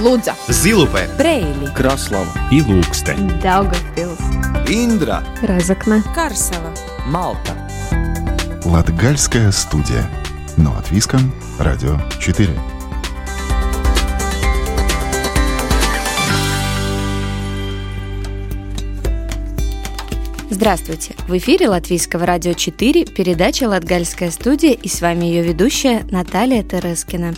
[0.00, 3.28] Лудза, Зилупе, Брейли, Краслава и Лукстен.
[3.42, 4.18] Daugavpils,
[4.66, 6.72] Индра Разокна, Карсела.
[7.04, 7.52] Малта
[8.64, 10.08] Латгальская студия.
[10.56, 12.48] Но от Виском, Радио 4.
[20.48, 21.14] Здравствуйте!
[21.28, 27.34] В эфире Латвийского радио 4 передача «Латгальская студия» и с вами ее ведущая Наталья Терескина.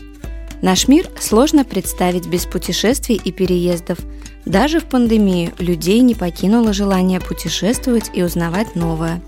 [0.62, 3.98] Наш мир сложно представить без путешествий и переездов.
[4.46, 9.20] Даже в пандемию людей не покинуло желание путешествовать и узнавать новое.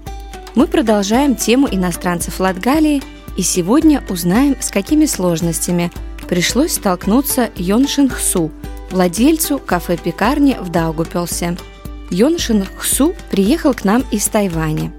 [0.54, 3.02] Мы продолжаем тему иностранцев Латгалии
[3.36, 5.92] и сегодня узнаем, с какими сложностями
[6.26, 8.50] пришлось столкнуться Йоншин Хсу,
[8.90, 11.58] владельцу кафе-пекарни в Даугупелсе–
[12.10, 14.92] Йоншин Хсу приехал к нам из Тайваня.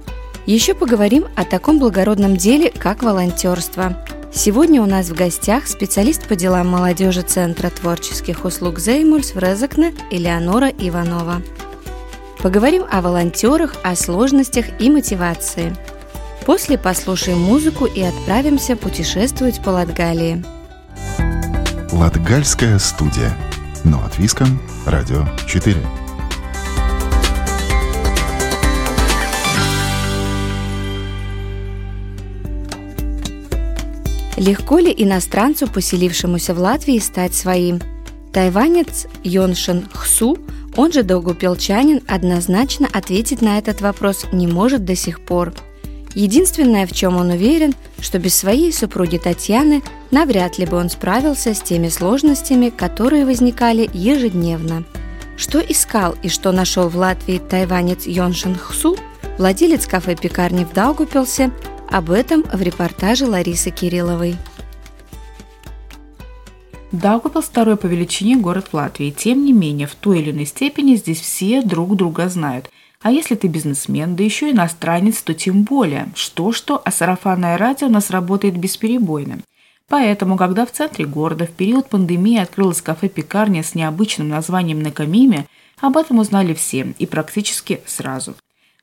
[0.45, 4.05] Еще поговорим о таком благородном деле, как волонтерство.
[4.37, 9.93] Сегодня у нас в гостях специалист по делам молодежи Центра творческих услуг Зеймульс в Резакне
[10.11, 11.41] Элеонора Иванова.
[12.43, 15.73] Поговорим о волонтерах, о сложностях и мотивации.
[16.45, 20.43] После послушаем музыку и отправимся путешествовать по Латгалии.
[21.93, 23.35] Латгальская студия.
[23.85, 25.77] Но от Виском, Радио 4.
[34.37, 37.79] Легко ли иностранцу, поселившемуся в Латвии, стать своим?
[38.33, 40.37] Тайванец Йоншин Хсу,
[40.75, 45.53] он же долгопелчанин, однозначно ответить на этот вопрос не может до сих пор.
[46.15, 51.53] Единственное, в чем он уверен, что без своей супруги Татьяны навряд ли бы он справился
[51.53, 54.83] с теми сложностями, которые возникали ежедневно.
[55.37, 58.97] Что искал и что нашел в Латвии тайванец Йоншин Хсу,
[59.37, 61.51] владелец кафе-пекарни в Даугупилсе,
[61.89, 64.35] об этом в репортаже Ларисы Кирилловой.
[66.91, 69.11] Даугавпилс– второй по величине город в Латвии.
[69.11, 72.69] Тем не менее, в той или иной степени здесь все друг друга знают.
[73.01, 76.07] А если ты бизнесмен, да еще иностранец, то тем более.
[76.15, 79.39] Что-что, а сарафанное радио у нас работает бесперебойно.
[79.87, 85.45] Поэтому, когда в центре города в период пандемии открылось кафе-пекарня с необычным названием «Накамиме»,
[85.81, 88.35] об этом узнали все и практически сразу.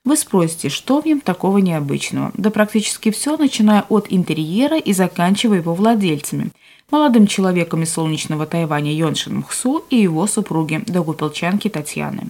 [0.05, 2.33] Вы спросите, что в нем такого необычного?
[2.35, 6.51] Да практически все, начиная от интерьера и заканчивая его владельцами.
[6.91, 12.25] Молодым человеком из солнечного Тайваня Йоншин Мхсу и его супруги, догупелчанки Татьяны.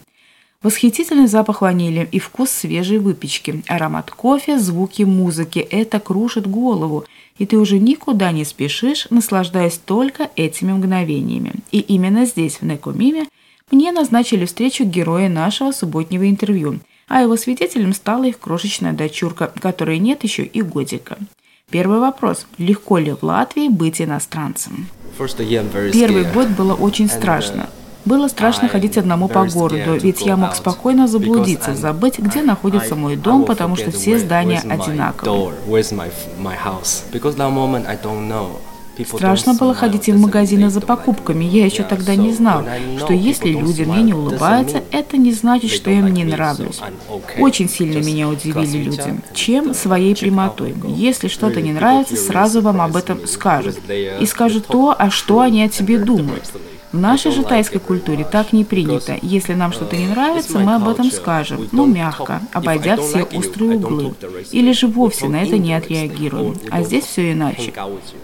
[0.63, 7.07] Восхитительный запах ванили и вкус свежей выпечки, аромат кофе, звуки музыки– это кружит голову,
[7.39, 11.55] и ты уже никуда не спешишь, наслаждаясь только этими мгновениями.
[11.73, 13.27] И именно здесь, в Некомиме,
[13.73, 16.79] мне назначили встречу героя нашего субботнего интервью–
[17.13, 21.19] а его свидетелем стала их крошечная дочурка, которой нет еще и годика.
[21.71, 22.47] Первый вопрос.
[22.57, 24.89] Легко ли в Латвии быть иностранцем?
[25.93, 27.69] Первый год было очень страшно.
[28.07, 33.17] Было страшно ходить одному по городу, ведь я мог спокойно заблудиться, забыть, где находится мой
[33.17, 35.53] дом, потому что все здания одинаковые.
[39.07, 41.45] Страшно было ходить и в магазины за покупками.
[41.45, 42.65] Я еще тогда не знал,
[42.99, 46.81] что если люди мне не улыбаются, это не значит, что я им не нравлюсь.
[47.39, 49.21] Очень сильно меня удивили люди.
[49.35, 49.75] Чем?
[49.75, 50.75] Своей прямотой.
[50.87, 53.79] Если что-то не нравится, сразу вам об этом скажут.
[53.89, 56.51] И скажут то, а что они о тебе думают.
[56.93, 59.19] В нашей же тайской культуре так не принято.
[59.23, 63.77] Если нам что-то не нравится, мы об этом скажем, но ну, мягко, обойдя все острые
[63.77, 64.15] углы.
[64.51, 66.57] Или же вовсе на это не отреагируем.
[66.71, 67.73] А здесь все иначе.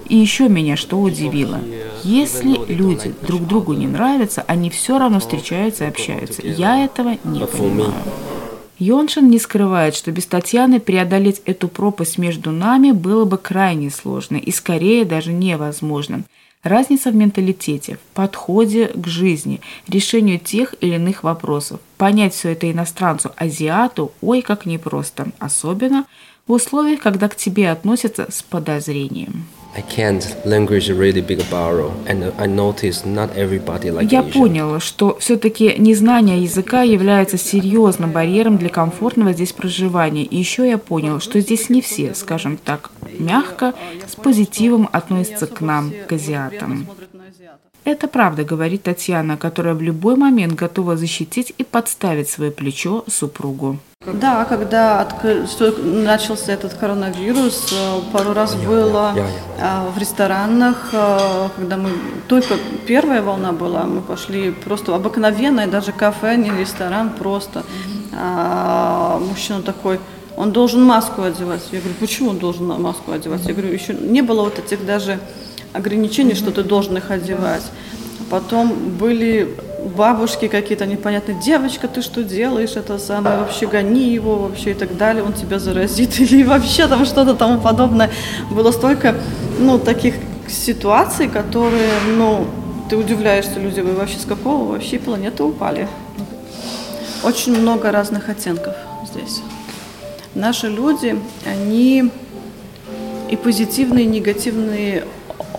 [0.08, 1.60] И еще меня что удивило.
[2.04, 6.46] Если люди друг другу не нравятся, они все равно встречаются и общаются.
[6.46, 7.94] Я этого не понимаю.
[8.78, 14.36] Йоншин не скрывает, что без Татьяны преодолеть эту пропасть между нами было бы крайне сложно
[14.36, 16.22] и скорее даже невозможно.
[16.64, 21.80] Разница в менталитете, в подходе к жизни, решению тех или иных вопросов.
[21.96, 25.28] Понять все это иностранцу, азиату, ой, как непросто.
[25.38, 26.04] Особенно
[26.48, 29.46] в условиях, когда к тебе относятся с подозрением.
[34.10, 40.24] Я понял, что все-таки незнание языка является серьезным барьером для комфортного здесь проживания.
[40.24, 43.74] И еще я понял, что здесь не все, скажем так, мягко,
[44.06, 46.86] с позитивом относятся к нам, к азиатам.
[47.88, 53.78] Это правда, говорит Татьяна, которая в любой момент готова защитить и подставить свое плечо супругу.
[54.04, 55.46] Да, когда откры...
[55.82, 59.14] начался этот коронавирус, э, пару раз было
[59.58, 61.88] а, в ресторанах, э, когда мы
[62.28, 62.56] только
[62.86, 67.64] первая волна была, мы пошли просто обыкновенное, даже кафе, не ресторан, просто
[68.12, 69.98] а, мужчина такой,
[70.36, 71.62] он должен маску одевать.
[71.72, 73.46] Я говорю, почему он должен маску одевать?
[73.46, 75.18] Я говорю, еще не было вот этих даже
[75.72, 77.62] ограничений, что ты должен их одевать.
[78.30, 79.56] Потом были
[79.96, 84.96] бабушки какие-то непонятные, девочка, ты что делаешь, это самое, вообще гони его, вообще и так
[84.96, 88.10] далее, он тебя заразит, или вообще там что-то тому подобное.
[88.50, 89.14] Было столько,
[89.58, 90.14] ну, таких
[90.46, 92.46] ситуаций, которые, ну,
[92.90, 95.88] ты удивляешься, люди, вы вообще с какого вообще планеты упали?
[97.22, 98.74] Очень много разных оттенков
[99.10, 99.42] здесь.
[100.34, 102.10] Наши люди, они
[103.28, 105.04] и позитивные, и негативные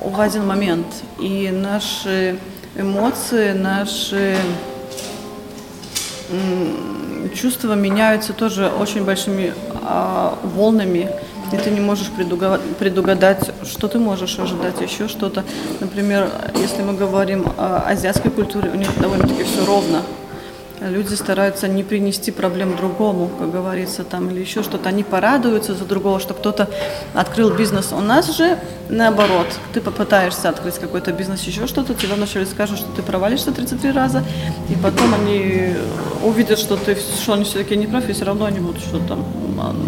[0.02, 0.86] в один момент.
[1.20, 2.38] И наши
[2.76, 4.36] эмоции, наши
[7.36, 9.54] чувства меняются тоже очень большими
[9.84, 11.10] а, волнами,
[11.52, 12.12] и ты не можешь
[12.80, 15.44] предугадать, что ты можешь ожидать, еще что-то.
[15.80, 20.04] Например, если мы говорим о азиатской культуре, у них довольно-таки все ровно.
[20.82, 24.88] Люди стараются не принести проблем другому, как говорится, там, или еще что-то.
[24.88, 26.70] Они порадуются за другого, что кто-то
[27.14, 27.92] открыл бизнес.
[27.92, 29.48] У нас же наоборот.
[29.74, 34.24] Ты попытаешься открыть какой-то бизнес, еще что-то, тебе вначале скажут, что ты провалишься 33 раза,
[34.70, 35.74] и потом они
[36.24, 39.26] увидят, что ты, что они все-таки не прав, и все равно они будут что-то там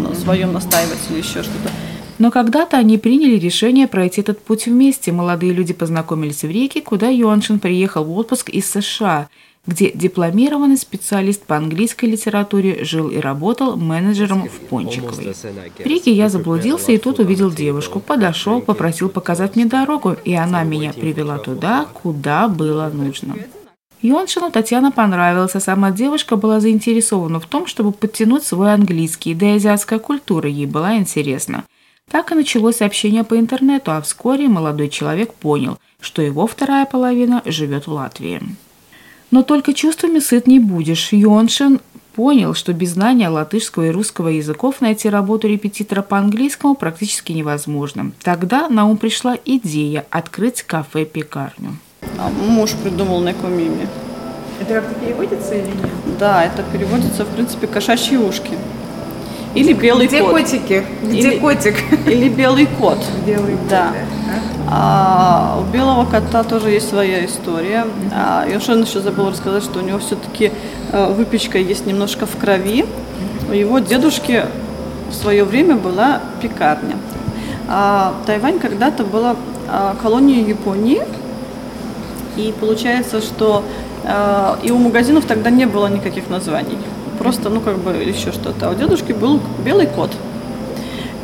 [0.02, 1.70] на своем настаивать или еще что-то.
[2.18, 5.10] Но когда-то они приняли решение пройти этот путь вместе.
[5.10, 9.28] Молодые люди познакомились в Риге, куда Йоншин приехал в отпуск из США–
[9.66, 15.34] где дипломированный специалист по английской литературе жил и работал менеджером в Пончиковой.
[15.34, 20.64] В Риге я заблудился и тут увидел девушку, подошел, попросил показать мне дорогу, и она
[20.64, 23.36] меня привела туда, куда было нужно.
[24.02, 29.46] Йоншину Татьяна понравилась, а сама девушка была заинтересована в том, чтобы подтянуть свой английский, да
[29.46, 31.64] и азиатская культура ей была интересна.
[32.10, 37.42] Так и началось общение по интернету, а вскоре молодой человек понял, что его вторая половина
[37.46, 38.42] живет в Латвии.
[39.32, 41.12] Но только чувствами сыт не будешь.
[41.12, 41.80] Йоншин
[42.14, 48.12] понял, что без знания латышского и русского языков найти работу репетитора по английскому практически невозможно.
[48.22, 51.78] Тогда на ум пришла идея открыть кафе-пекарню.
[52.18, 53.88] А муж придумал Некомими.
[54.60, 56.18] Это как-то переводится или нет?
[56.18, 58.58] Да, это переводится, в принципе, кошачьи ушки.
[59.54, 60.34] Или белый Где кот.
[60.34, 60.84] Где котики?
[61.02, 61.74] Где или, котик?
[62.06, 62.98] Или белый кот.
[63.26, 63.92] Белый кот, да.
[64.70, 67.84] А у белого кота тоже есть своя история.
[68.12, 70.52] А, я совершенно еще забыла рассказать, что у него все-таки
[70.92, 72.86] э, выпечка есть немножко в крови.
[73.50, 74.46] У его дедушки
[75.10, 76.96] в свое время была пекарня.
[77.68, 79.36] А Тайвань когда-то была
[79.68, 81.02] а, колонией Японии.
[82.36, 83.62] И получается, что
[84.04, 86.78] а, и у магазинов тогда не было никаких названий.
[87.22, 88.66] Просто, ну, как бы, еще что-то.
[88.66, 90.10] А у дедушки был белый кот.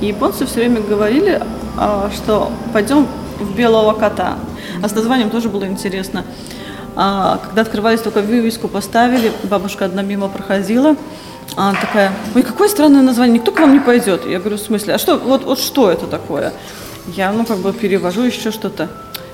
[0.00, 1.42] И японцы все время говорили,
[1.76, 3.08] а, что пойдем
[3.40, 4.36] в белого кота.
[4.80, 6.24] А с названием тоже было интересно.
[6.94, 10.94] А, когда открывались, только вывеску поставили, бабушка одна мимо проходила,
[11.56, 14.24] она такая, ой, какое странное название, никто к вам не пойдет.
[14.24, 16.52] Я говорю, в смысле, а что, вот, вот что это такое?
[17.08, 18.88] Я, ну, как бы перевожу еще что-то.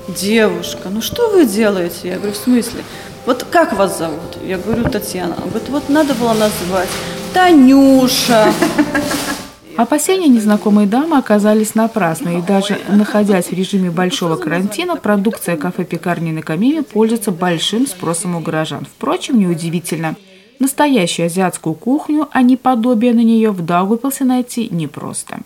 [0.09, 2.09] Девушка, ну что вы делаете?
[2.09, 2.83] Я говорю, в смысле?
[3.25, 4.37] Вот как вас зовут?
[4.45, 5.35] Я говорю, Татьяна.
[5.43, 6.89] Он говорит, вот надо было назвать
[7.33, 8.53] Танюша.
[9.77, 16.43] Опасения незнакомой дамы оказались напрасны, и даже находясь в режиме большого карантина, продукция кафе-пекарни на
[16.43, 18.85] Камиме пользуется большим спросом у горожан.
[18.85, 20.15] Впрочем, неудивительно.
[20.61, 25.41] Настоящую азиатскую кухню, а не подобие на нее, в Даугавпилсе найти непросто.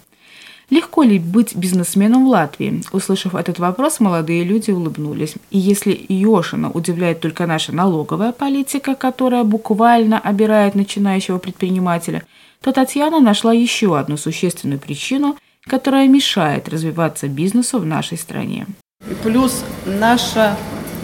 [0.70, 2.82] Легко ли быть бизнесменом в Латвии?
[2.92, 5.34] Услышав этот вопрос, молодые люди улыбнулись.
[5.50, 12.22] И если Йошина удивляет только наша налоговая политика, которая буквально обирает начинающего предпринимателя–
[12.60, 18.66] то Татьяна нашла еще одну существенную причину, которая мешает развиваться бизнесу в нашей стране.
[19.08, 20.56] И плюс наша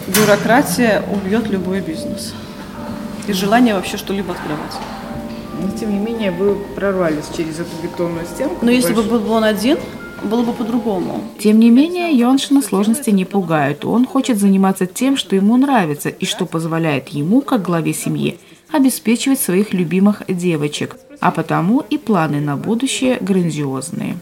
[0.07, 2.33] бюрократия убьет любой бизнес.
[3.27, 4.75] И желание вообще что-либо открывать.
[5.61, 8.65] Но тем не менее вы прорвались через эту бетонную стенку.
[8.65, 9.77] Но если бы был он один,
[10.23, 11.21] было бы по-другому.
[11.39, 13.85] Тем не менее, Йоншина сложности не пугают.
[13.85, 18.37] Он хочет заниматься тем, что ему нравится и что позволяет ему, как главе семьи,
[18.71, 24.17] обеспечивать своих любимых девочек, а потому и планы на будущее грандиозные.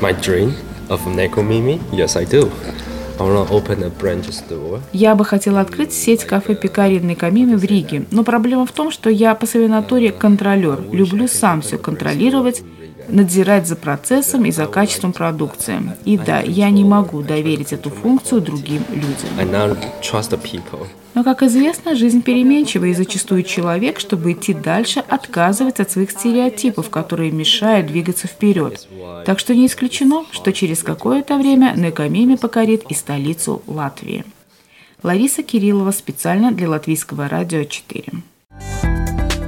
[0.00, 0.52] My dream
[0.88, 1.80] of Neko Mimi?
[1.92, 2.50] Yes, I do.
[4.92, 9.34] Я бы хотела открыть сеть кафе-пекарен Некомими в Риге, но проблема в том, что я
[9.34, 12.62] по своей натуре контролер, люблю сам все контролировать,
[13.10, 15.80] надзирать за процессом и за качеством продукции.
[16.04, 19.28] И да, я не могу доверить эту функцию другим людям.
[21.14, 26.88] Но, как известно, жизнь переменчива, и зачастую человек, чтобы идти дальше, отказывается от своих стереотипов,
[26.88, 28.88] которые мешают двигаться вперед.
[29.26, 34.24] Так что не исключено, что через какое-то время Некомими покорит и столицу Латвии.
[35.02, 38.04] Лариса Кириллова специально для Латвийского радио 4.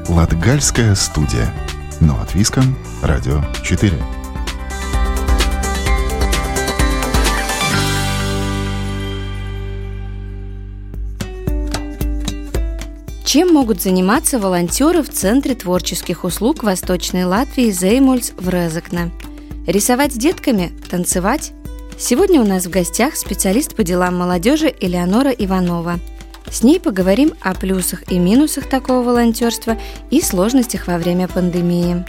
[0.09, 1.53] Латгальская студия.
[2.05, 2.65] Но латвийском
[3.01, 3.93] радио 4.
[13.25, 19.13] Чем могут заниматься волонтеры в Центре творческих услуг Восточной Латвии «Зеймульс» в Резекне?
[19.69, 20.73] Рисовать с детками?
[20.91, 21.53] Танцевать?
[21.97, 26.01] Сегодня у нас в гостях специалист по делам молодежи Элеонора Иванова.
[26.53, 29.79] С ней поговорим о плюсах и минусах такого волонтерства
[30.11, 32.05] и сложностях во время пандемии.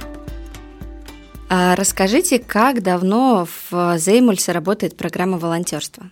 [1.47, 6.09] А расскажите, как давно в Зеймульсе работает программа волонтерства?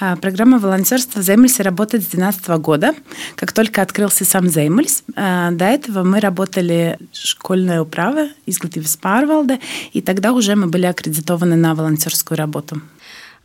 [0.00, 2.94] А, программа волонтерства в Зеймельсе работает с 2012 года.
[3.36, 9.60] Как только открылся сам Зеймельс, а, до этого мы работали школьное управа из Pārvalde,
[9.94, 12.82] и тогда уже мы были аккредитованы на волонтерскую работу.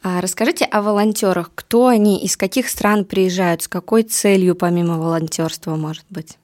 [0.03, 1.51] А расскажите о волонтерах.
[1.55, 6.37] Кто они, из каких стран приезжают, с какой целью помимо волонтерства, может быть?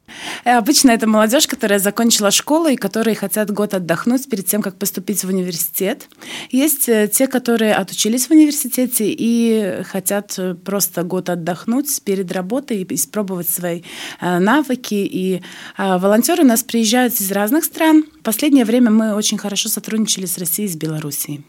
[0.43, 4.75] Э, обычно это молодежь, которая закончила школу и которые хотят год отдохнуть перед тем, как
[4.75, 6.07] поступить в университет.
[6.49, 12.81] Есть э, те, которые отучились в университете и хотят э, просто год отдохнуть перед работой
[12.81, 13.83] и испробовать свои
[14.21, 14.95] навыки.
[14.95, 15.41] И
[15.77, 18.05] волонтеры у нас приезжают из разных стран.
[18.19, 21.43] В последнее время мы очень хорошо сотрудничали с Россией и с Белоруссией.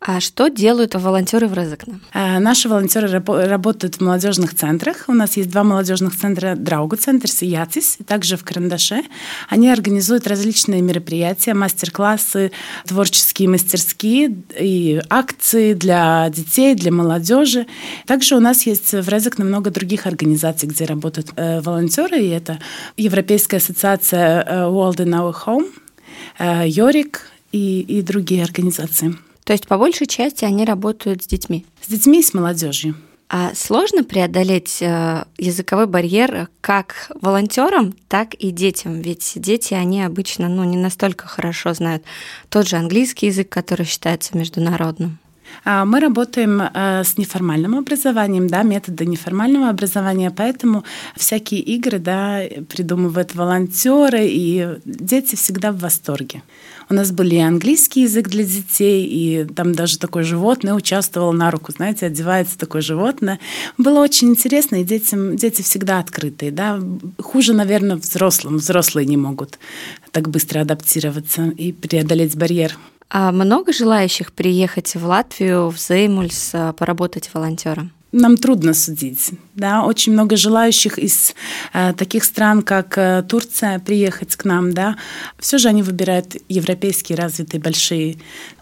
[0.00, 1.98] А что делают волонтеры в Резекне?
[2.12, 5.04] А, наши волонтеры работают в молодежных центрах.
[5.08, 9.02] У нас есть два молодежных центра Драугу центр и также в Карандаше.
[9.48, 12.52] Они организуют различные мероприятия, мастер-классы,
[12.86, 17.66] творческие мастерские и акции для детей, для молодежи.
[18.06, 22.60] Также у нас есть в Резекне много других организаций, где работают э, волонтеры, и это
[22.96, 25.66] Европейская ассоциация э, World in Our Home,
[26.38, 29.16] э, Йорик и, и другие организации.
[29.48, 31.64] То есть по большей части они работают с детьми?
[31.80, 32.96] С детьми и с молодежью.
[33.30, 39.00] А сложно преодолеть э, языковой барьер как волонтерам, так и детям?
[39.00, 42.04] Ведь дети, они обычно ну, не настолько хорошо знают
[42.50, 45.18] тот же английский язык, который считается международным.
[45.64, 50.84] А, мы работаем э, с неформальным образованием, да, методы неформального образования, поэтому
[51.16, 56.42] всякие игры да, придумывают волонтеры, и дети всегда в восторге.
[56.90, 61.50] У нас были и английский язык для детей, и там даже такое животное участвовало на
[61.50, 63.38] руку, знаете, одевается такое животное.
[63.76, 66.50] Было очень интересно, и детям, дети всегда открытые.
[66.50, 66.80] Да?
[67.18, 68.56] Хуже, наверное, взрослым.
[68.56, 69.58] Взрослые не могут
[70.12, 72.78] так быстро адаптироваться и преодолеть барьер.
[73.10, 77.92] А много желающих приехать в Латвию, в Зеймульс, а, поработать волонтером?
[78.12, 79.32] нам трудно судить.
[79.54, 79.84] Да?
[79.84, 81.34] Очень много желающих из
[81.74, 84.72] э, таких стран, как э, Турция, приехать к нам.
[84.72, 84.96] Да?
[85.38, 88.16] Все же они выбирают европейские, развитые, большие.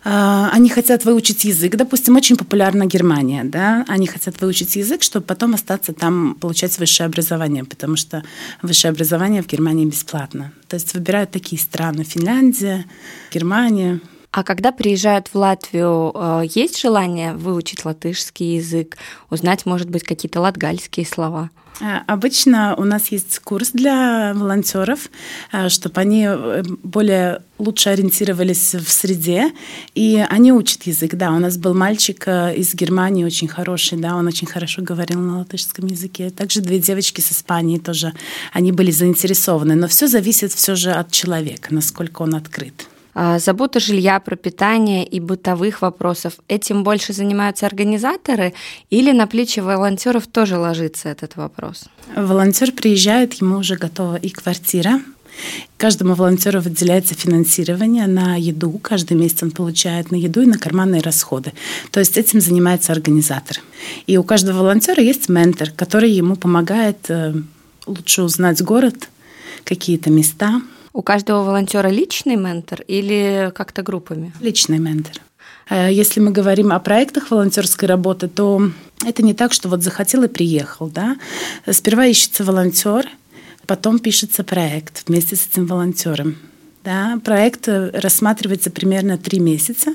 [0.05, 1.77] Э, они хотят выучить язык.
[1.77, 3.45] Допустим, очень популярна Германия.
[3.45, 3.85] Да?
[3.87, 8.25] Они хотят выучить язык, чтобы потом остаться там, получать высшее образование, потому что
[8.63, 10.53] высшее образование в Германии бесплатно.
[10.67, 12.03] То есть выбирают такие страны.
[12.03, 12.85] Финляндия,
[13.33, 14.01] Германия–
[14.37, 18.99] а когда приезжают в Латвию, э, есть желание выучить латышский язык,
[19.31, 21.49] узнать, может быть, какие-то латгальские слова?
[21.81, 25.09] Э, обычно у нас есть курс для волонтеров,
[25.53, 26.29] э, чтобы они
[26.83, 29.53] более лучше ориентировались в среде,
[29.95, 31.15] и они учат язык.
[31.15, 35.39] Да, у нас был мальчик из Германии очень хороший, да, он очень хорошо говорил на
[35.39, 36.29] латышском языке.
[36.29, 38.13] Также две девочки с Испании тоже,
[38.53, 39.77] они были заинтересованы.
[39.77, 42.87] Но все зависит все же от человека, насколько он открыт.
[43.19, 46.35] А, забота жилья, пропитания и бытовых вопросов.
[46.49, 48.53] Этим больше занимаются организаторы
[48.91, 51.85] или на плечи волонтеров тоже ложится этот вопрос?
[52.15, 55.01] Волонтер приезжает, ему уже готова и квартира,
[55.77, 58.81] Каждому волонтеру выделяется финансирование на еду.
[58.83, 61.53] Каждый месяц он получает на еду и на карманные расходы.
[61.91, 63.59] То есть этим занимается организатор.
[64.07, 67.35] И у каждого волонтера есть ментор, который ему помогает э,
[67.87, 69.11] лучше узнать город,
[69.65, 70.63] какие-то места,
[70.97, 74.33] у каждого волонтера личный ментор или как-то группами?
[74.41, 75.21] Личный ментор.
[75.69, 78.71] Э, если мы говорим о проектах волонтерской работы, то
[79.05, 80.89] это не так, что вот захотел и приехал.
[80.89, 81.19] Да?
[81.71, 83.07] Сперва ищется волонтер,
[83.67, 86.37] потом пишется проект вместе с этим волонтером.
[86.87, 89.93] Да, проект э, рассматривается примерно три месяца,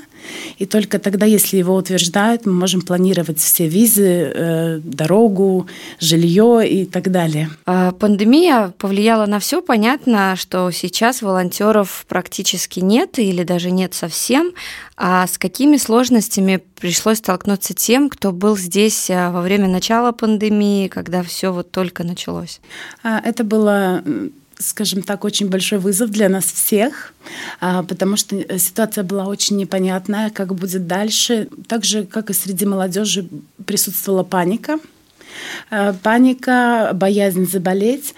[0.58, 5.68] и только тогда, если его утверждают, мы можем планировать все визы, э, дорогу,
[6.00, 7.48] жилье и так далее.
[7.64, 9.62] А, пандемия повлияла на все.
[9.62, 14.52] Понятно, что сейчас волонтеров практически нет или даже нет совсем.
[14.94, 20.88] А с какими сложностями пришлось столкнуться тем, кто был здесь э, во время начала пандемии,
[20.88, 22.60] когда все вот только началось?
[23.02, 24.04] А, это было
[24.62, 27.12] скажем так, очень большой вызов для нас всех,
[27.60, 31.48] а, потому что ситуация была очень непонятная, как будет дальше.
[31.68, 33.28] Так же, как и среди молодежи,
[33.66, 34.78] присутствовала паника.
[35.70, 38.14] А, паника, боязнь заболеть.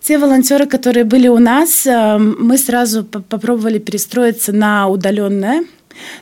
[0.00, 5.64] Те волонтеры, которые были у нас, а, мы сразу попробовали перестроиться на удаленное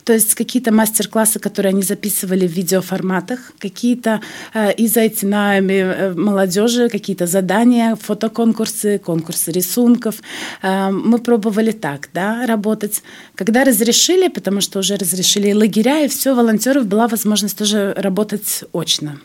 [0.04, 4.20] То есть какие-то мастер-классы, которые они записывали в видеоформатах, какие-то
[4.54, 10.16] э, и зайти на э, молодежи, какие-то задания, фотоконкурсы, конкурсы рисунков.
[10.62, 13.02] Э, мы пробовали так, да, работать.
[13.34, 19.18] Когда разрешили, потому что уже разрешили лагеря, и все, волонтеров была возможность тоже работать очно.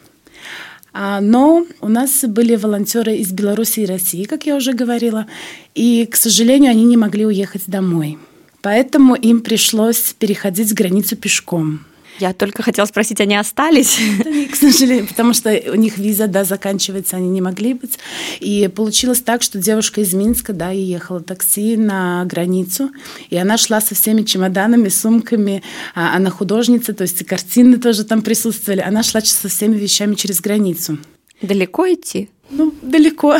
[0.99, 5.27] А, но у нас были волонтеры из Беларуси и России, как я уже говорила,
[5.75, 8.17] и, к сожалению, они не могли уехать домой.
[8.61, 11.85] Поэтому им пришлось переходить границу пешком.
[12.19, 13.99] Я только хотела спросить, они остались?
[14.51, 17.99] к сожалению, потому что у них виза, да, заканчивается, они не могли быть.
[18.39, 22.91] И получилось так, что девушка из Минска, да, и ехала такси на границу,
[23.29, 25.61] и она шла со всеми чемоданами, сумками,
[25.93, 28.81] а она художница, то есть картины тоже там присутствовали.
[28.81, 30.97] Она шла со всеми вещами через границу.
[31.41, 32.29] Далеко идти?
[32.49, 33.37] Ну, далеко.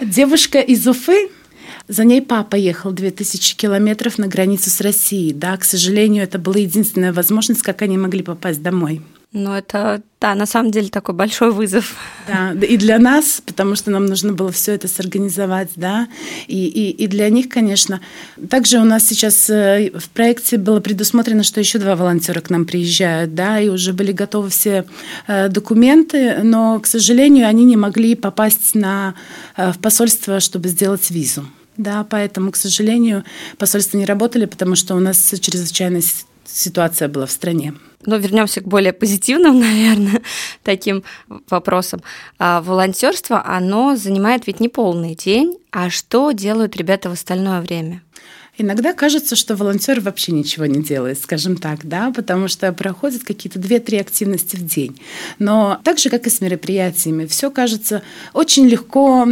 [0.00, 1.30] Девушка из Уфы,
[1.88, 5.32] за ней папа ехал 2000 километров на границу с Россией.
[5.32, 9.02] Да, к сожалению, это была единственная возможность, как они могли попасть домой.
[9.32, 11.96] Ну, это, да, на самом деле такой большой вызов.
[12.26, 16.08] Да, и для нас, потому что нам нужно было все это сорганизовать, да,
[16.46, 18.00] и, и, и для них, конечно.
[18.48, 22.64] Также у нас сейчас э, в проекте было предусмотрено, что еще два волонтера к нам
[22.64, 24.86] приезжают, да, и уже были готовы все
[25.26, 29.14] э, документы, но, к сожалению, они не могли попасть на,
[29.58, 31.46] э, в посольство, чтобы сделать визу.
[31.78, 33.24] Да, поэтому, к сожалению,
[33.56, 36.02] посольства не работали, потому что у нас чрезвычайная
[36.44, 37.74] ситуация была в стране.
[38.04, 40.20] Но вернемся к более позитивным, наверное,
[40.64, 41.04] таким
[41.48, 42.02] вопросам.
[42.38, 48.02] А волонтерство, оно занимает ведь не полный день, а что делают ребята в остальное время?
[48.60, 53.60] Иногда кажется, что волонтер вообще ничего не делает, скажем так, да, потому что проходят какие-то
[53.60, 55.00] две-три активности в день.
[55.38, 59.28] Но так же, как и с мероприятиями, все кажется очень легко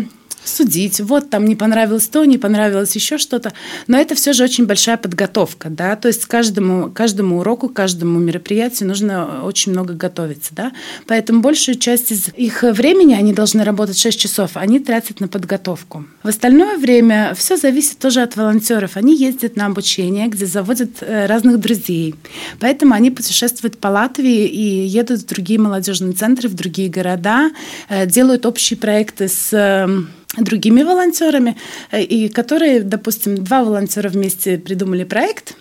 [0.49, 3.53] судить, вот там не понравилось то, не понравилось еще что-то.
[3.87, 8.89] Но это все же очень большая подготовка, да, то есть каждому, каждому уроку, каждому мероприятию
[8.89, 10.73] нужно очень много готовиться, да.
[11.07, 16.05] Поэтому большую часть из их времени, они должны работать 6 часов, они тратят на подготовку.
[16.23, 18.97] В остальное время все зависит тоже от волонтеров.
[18.97, 22.15] Они ездят на обучение, где заводят э, разных друзей.
[22.61, 27.51] Поэтому они путешествуют по Латвии и едут в другие молодежные центры, в другие города,
[27.89, 31.57] э, делают общие проекты с эм, другими волонтерами,
[31.91, 35.57] э, и которые, допустим, два волонтера вместе придумали проект,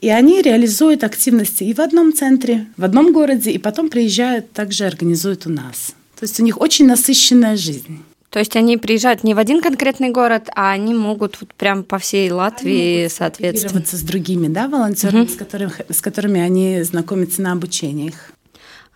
[0.00, 4.84] и они реализуют активности и в одном центре, в одном городе, и потом приезжают, также
[4.84, 5.94] организуют у нас.
[6.18, 8.02] То есть у них очень насыщенная жизнь.
[8.30, 11.98] То есть они приезжают не в один конкретный город, а они могут вот прям по
[11.98, 13.84] всей Латвии, соответственно.
[13.84, 15.32] с другими да, волонтерами, угу.
[15.32, 18.32] с, которыми, с которыми они знакомятся на обучениях.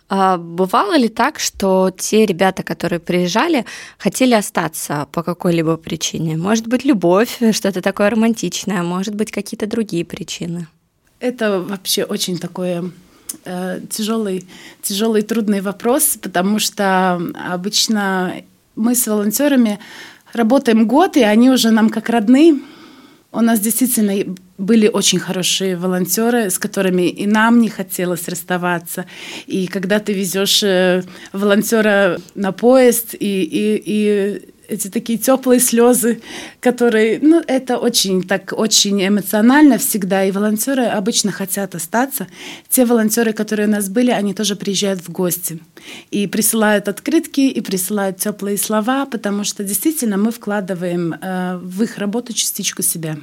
[0.09, 3.65] А бывало ли так, что те ребята, которые приезжали,
[3.97, 6.37] хотели остаться по какой-либо причине?
[6.37, 10.67] Может быть, любовь, что-то такое романтичное, может быть, какие-то другие причины?
[11.19, 12.91] Это вообще очень такое
[13.43, 14.47] э, тяжелый,
[14.81, 17.19] тяжелый, трудный вопрос, потому что
[17.51, 18.43] обычно
[18.75, 19.79] мы с волонтерами
[20.31, 22.59] работаем год, и они уже нам как родные.
[23.33, 29.05] У нас действительно были очень хорошие волонтеры, с которыми и нам не хотелось расставаться.
[29.45, 36.21] И когда ты везешь э, волонтера на поезд, и, и, и эти такие теплые слезы,
[36.59, 42.27] которые, ну, это очень так, очень эмоционально всегда, и волонтеры обычно хотят остаться.
[42.69, 45.59] Те волонтеры, которые у нас были, они тоже приезжают в гости
[46.11, 51.97] и присылают открытки, и присылают теплые слова, потому что действительно мы вкладываем э, в их
[51.97, 53.17] работу частичку себя.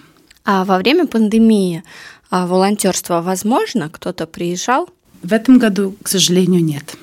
[0.44, 1.82] А во время пандемии
[2.30, 3.88] а, волонтерство возможно?
[3.88, 4.88] Кто-то приезжал?
[5.22, 6.96] В этом году, к сожалению, нет.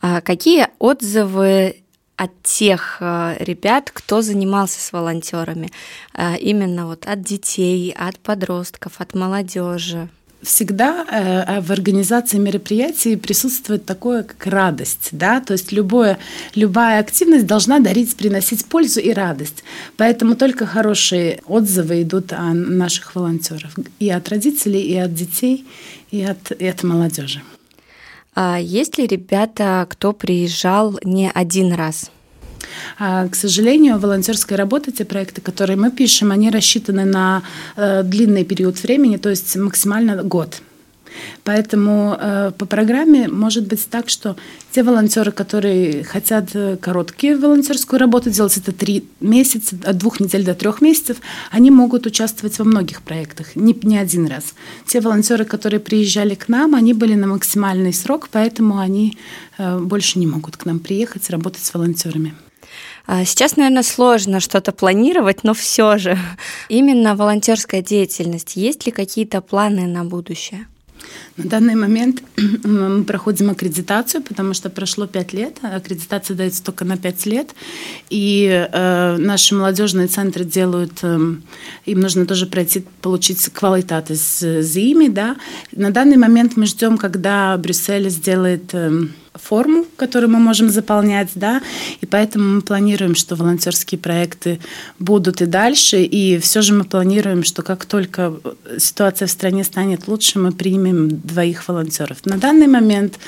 [0.00, 1.82] А какие отзывы
[2.16, 5.70] от тех э, ребят, кто занимался с волонтерами,
[6.14, 10.08] э, именно вот от детей, от подростков, от молодежи?
[10.42, 16.18] Всегда э, в организации мероприятий присутствует такое, как радость, да, то есть любое,
[16.54, 19.64] любая активность должна дарить, приносить пользу и радость.
[19.96, 25.66] Поэтому только хорошие отзывы идут о наших волонтерах и от родителей, и от детей,
[26.10, 27.42] и от, и от молодежи.
[28.34, 32.10] А есть ли ребята, кто приезжал не один раз?
[32.98, 37.42] А, к сожалению, волонтерская работа, те проекты, которые мы пишем, они рассчитаны на
[37.76, 40.62] э, длинный период времени, то есть максимально год.
[41.44, 44.36] Поэтому э, по программе может быть так, что
[44.70, 50.44] те волонтеры, которые хотят э, короткие волонтерскую работу делать, это три месяца, от двух недель
[50.44, 51.18] до трех месяцев,
[51.50, 54.54] они могут участвовать во многих проектах, не, не один раз.
[54.86, 59.18] Те волонтеры, которые приезжали к нам, они были на максимальный срок, поэтому они
[59.58, 62.34] э, больше не могут к нам приехать, работать с волонтерами.
[63.06, 66.18] А, сейчас, наверное, сложно что-то планировать, но все же
[66.68, 68.56] именно волонтерская деятельность.
[68.56, 70.66] Есть ли какие-то планы на будущее?
[71.36, 72.22] На данный момент
[72.64, 75.58] мы проходим аккредитацию, потому что прошло 5 лет.
[75.62, 77.54] Аккредитация дается только на 5 лет.
[78.10, 81.18] И э, наши молодежные центры делают, э,
[81.86, 85.08] им нужно тоже пройти, получить квалитат из ЗИМИ.
[85.08, 85.36] Да?
[85.72, 88.74] На данный момент мы ждем, когда Брюссель сделает...
[88.74, 91.62] Э, форму, которую мы можем заполнять, да,
[92.00, 94.60] и поэтому мы планируем, что волонтерские проекты
[94.98, 98.34] будут и дальше, и все же мы планируем, что как только
[98.78, 102.18] ситуация в стране станет лучше, мы примем двоих волонтеров.
[102.26, 103.18] На данный момент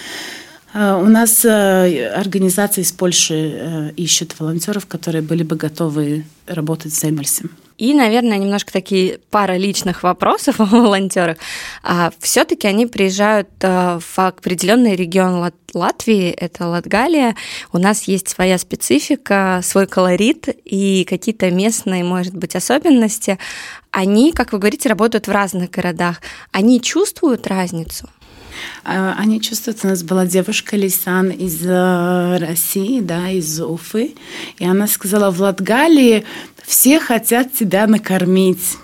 [0.75, 6.95] э, у нас э, организации из Польши э, ищут волонтеров, которые были бы готовы работать
[6.95, 7.51] с Эймельсом.
[7.77, 11.39] И, наверное, немножко такие пара личных вопросов о волонтерах.
[11.83, 17.35] А, Все-таки они приезжают а, в определенный регион Лат Латвии, это Латгалия.
[17.73, 23.39] У нас есть своя специфика, свой колорит и какие-то местные, может быть, особенности.
[23.91, 26.21] Они, как вы говорите, работают в разных городах.
[26.53, 28.09] Они чувствуют разницу?
[28.85, 34.14] А, они чувствуют, у нас была девушка Лисан из э, России, да, из Уфы,
[34.59, 36.25] и она сказала, в Латгалии
[36.64, 38.77] все хотят тебя накормить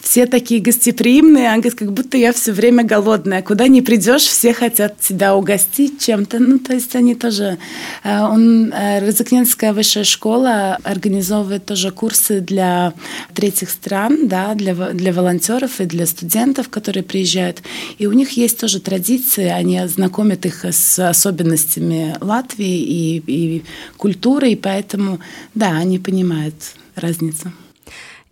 [0.00, 3.42] все такие гостеприимные, а как будто я все время голодная.
[3.42, 6.38] Куда не придешь, все хотят тебя угостить чем-то.
[6.38, 7.58] Ну, то есть они тоже...
[8.04, 12.94] Э, он, э, Розыкненская высшая школа организовывает тоже курсы для
[13.34, 17.62] третьих стран, да, для, для волонтеров и для студентов, которые приезжают.
[17.98, 23.64] И у них есть тоже традиции, они знакомят их с особенностями Латвии и, и
[23.96, 25.20] культурой, и поэтому,
[25.54, 26.54] да, они понимают
[26.94, 27.52] разницу.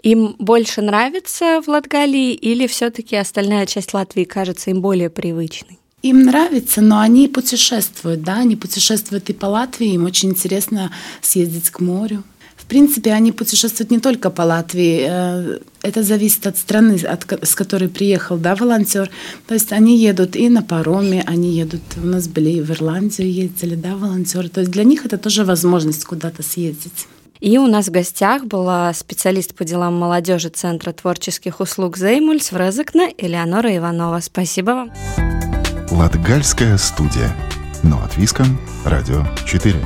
[0.04, 5.78] Им больше нравится в Латгалии или все-таки остальная часть Латвии кажется им более привычной?
[6.02, 10.90] Им нравится, но они путешествуют, да, они путешествуют и по Латвии, им очень интересно
[11.22, 12.22] съездить к морю.
[12.54, 17.54] В принципе, они путешествуют не только по Латвии, э, это зависит от страны, от, с
[17.54, 19.10] которой приехал да, волонтер.
[19.46, 23.32] То есть они едут и на пароме, они едут, у нас были и в Ирландию
[23.32, 24.50] ездили, да, волонтеры.
[24.50, 27.06] То есть для них это тоже возможность куда-то съездить.
[27.44, 32.56] И у нас в гостях была специалист по делам молодежи Центра творческих услуг «Зеймульс» в
[32.56, 34.20] Резекне Элеонора Иванова.
[34.20, 34.92] Спасибо вам.
[35.90, 37.36] Латгальская студия.
[37.82, 38.58] Но от Виском.
[38.86, 39.76] Радио 4.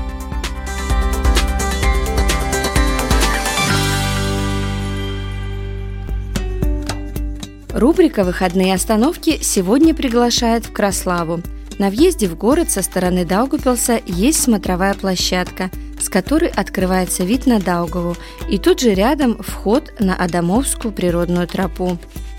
[7.72, 11.40] Рубрика «Выходные остановки» сегодня приглашает в Краславу.
[11.80, 17.60] На въезде в город со стороны Даугупилса есть смотровая площадка– с которой открывается вид на
[17.60, 18.16] Даугаву,
[18.48, 21.98] и тут же рядом вход на Адамовскую природную тропу.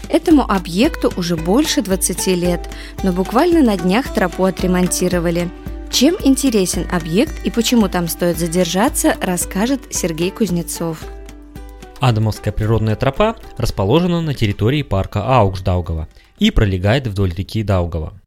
[0.10, 2.70] Этому объекту уже больше 20 лет,
[3.04, 5.50] но буквально на днях тропу отремонтировали.
[5.92, 11.04] Чем интересен объект и почему там стоит задержаться, расскажет Сергей Кузнецов.
[12.00, 18.19] Адамовская природная тропа расположена на территории парка Аукшдаугава и пролегает вдоль реки Даугава.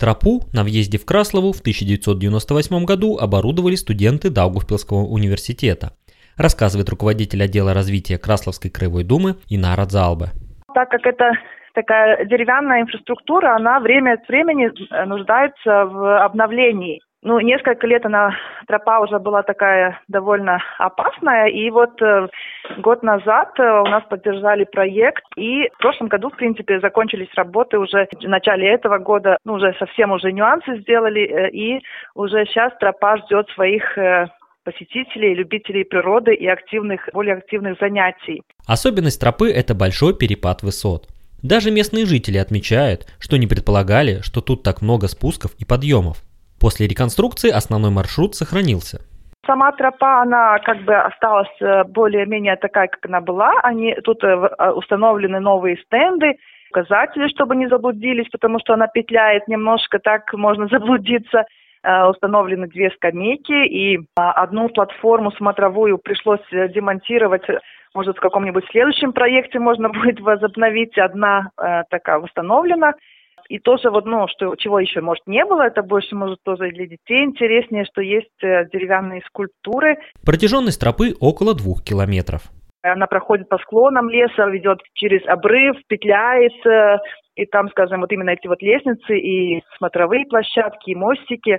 [0.00, 5.90] Тропу на въезде в Краслову в 1998 году оборудовали студенты Даугавпилского университета,
[6.38, 10.28] рассказывает руководитель отдела развития Красловской краевой думы Инара Залбе.
[10.72, 11.32] Так как это
[11.74, 17.02] такая деревянная инфраструктура, она время от времени э, нуждается в обновлении.
[17.22, 18.34] Ну, несколько лет она,
[18.66, 22.28] тропа уже была такая довольно опасная, и вот э,
[22.78, 27.78] год назад э, у нас поддержали проект, и в прошлом году, в принципе, закончились работы
[27.78, 31.82] уже в начале этого года, ну, уже совсем уже нюансы сделали, э, и
[32.14, 34.28] уже сейчас тропа ждет своих э,
[34.64, 38.42] посетителей, любителей природы и активных, более активных занятий.
[38.66, 41.06] Особенность тропы– это большой перепад высот.
[41.42, 46.22] Даже местные жители отмечают, что не предполагали, что тут так много спусков и подъемов.
[46.60, 49.00] После реконструкции основной маршрут сохранился.
[49.46, 53.52] Сама тропа, она как бы осталась э, более-менее такая, как она была.
[53.62, 56.34] Они, тут э, э, установлены новые стенды,
[56.70, 61.46] указатели, чтобы не заблудились, потому что она петляет немножко, так можно заблудиться.
[61.82, 67.44] Установлены две скамейки и одну платформу смотровую пришлось демонтировать.
[67.94, 70.98] Может, в каком-нибудь следующем проекте можно будет возобновить.
[70.98, 71.52] Одна
[71.88, 72.92] такая установлена.
[73.50, 76.86] И тоже вот, ну, что, чего еще, может, не было, это больше, может, тоже для
[76.86, 79.98] детей интереснее, что есть э, деревянные скульптуры.
[80.24, 82.42] Протяженность тропы около двух километров.
[82.82, 86.52] Она проходит по склонам леса, ведет через обрыв, петляет,
[87.34, 91.58] и там, скажем, вот именно эти вот лестницы и смотровые площадки, и мостики.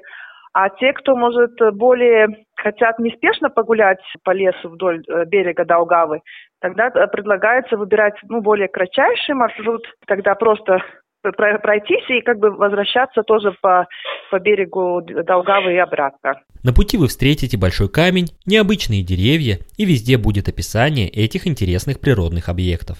[0.54, 6.21] А те, кто, может, более хотят неспешно погулять по лесу вдоль э, берега Даугавы,
[6.62, 10.80] тогда э, предлагается выбирать ну, более кратчайший маршрут, тогда просто
[11.21, 13.88] пройтись и как бы возвращаться тоже по,
[14.29, 16.41] по берегу Долгавы и обратно.
[16.63, 22.49] На пути вы встретите большой камень, необычные деревья и везде будет описание этих интересных природных
[22.49, 22.99] объектов.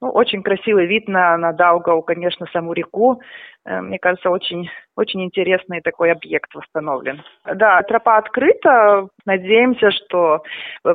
[0.00, 3.20] Ну, очень красивый вид на, на Даугау, конечно, саму реку.
[3.64, 7.22] Э, мне кажется, очень, очень интересный такой объект восстановлен.
[7.44, 9.08] Да, тропа открыта.
[9.26, 10.42] Надеемся, что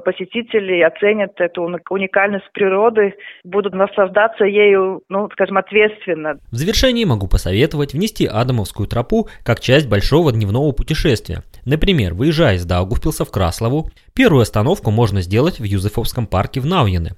[0.05, 3.13] посетители оценят эту уникальность природы,
[3.43, 6.39] будут наслаждаться ею, ну, скажем, ответственно.
[6.51, 11.43] В завершении могу посоветовать внести Адамовскую тропу как часть большого дневного путешествия.
[11.65, 17.11] Например, выезжая из Даугавпилса в Краслову, первую остановку можно сделать в Юзефовском парке в Науине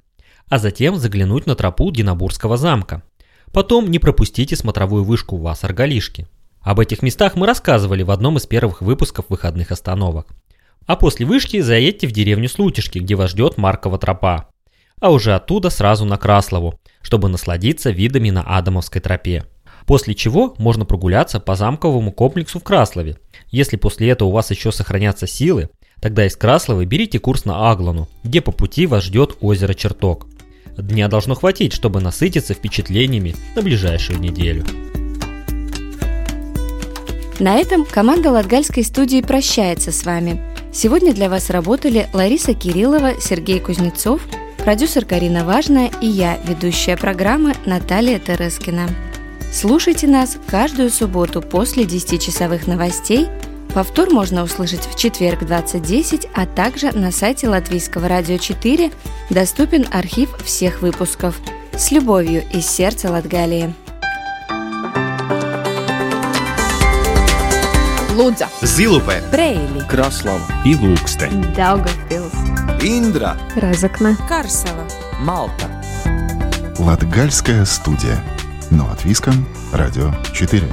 [0.48, 3.02] а затем заглянуть на тропу Динабурского замка.
[3.52, 6.26] Потом не пропустите смотровую вышку Вассаргалишки.
[6.60, 10.26] Об этих местах мы рассказывали в одном из первых выпусков выходных остановок.
[10.86, 14.48] А после вышки заедьте в деревню Слутишки, где вас ждет Маркова тропа.
[15.00, 19.44] А уже оттуда сразу на Краслову, чтобы насладиться видами на Адамовской тропе.
[19.86, 23.16] После чего можно прогуляться по замковому комплексу в Краслове.
[23.48, 28.08] Если после этого у вас еще сохранятся силы, тогда из Красловы берите курс на Аглану,
[28.24, 30.26] где по пути вас ждет озеро Черток.
[30.76, 34.64] Дня должно хватить, чтобы насытиться впечатлениями на ближайшую неделю.
[37.38, 40.42] На этом команда Латгальской студии прощается с вами.
[40.72, 44.22] Сегодня для вас работали Лариса Кириллова, Сергей Кузнецов,
[44.58, 48.88] продюсер Карина Важная и я, ведущая программы Наталья Терескина.
[49.52, 53.26] Слушайте нас каждую субботу после 10-часовых новостей–
[53.76, 58.90] Повтор можно услышать в четверг 20.10, а также на сайте Латвийского радио 4
[59.28, 61.38] доступен архив всех выпусков.
[61.76, 63.74] С любовью из сердца Латгалии.
[68.14, 74.88] Лудза, Зилупе, Брейли, Краслава и Ilūkste, Daugavpils, Индра, Разокна, Карсела,
[75.20, 75.68] Малта.
[76.78, 78.24] Латгальская студия.
[78.70, 80.66] Но от Виском, Радио 4.